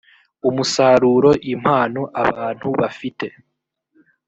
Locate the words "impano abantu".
1.53-2.67